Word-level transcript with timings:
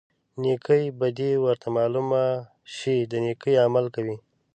نیکې 0.41 0.83
بدي 0.99 1.31
ورته 1.45 1.67
معلومه 1.77 2.23
شي 2.75 2.95
د 3.11 3.13
نیکۍ 3.25 3.55
عمل 3.65 3.85
کوي. 3.95 4.17